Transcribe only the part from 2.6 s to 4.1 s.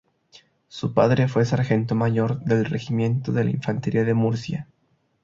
Regimiento de Infantería